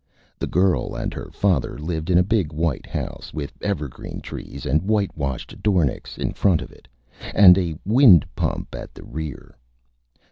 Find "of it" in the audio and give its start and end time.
6.63-6.87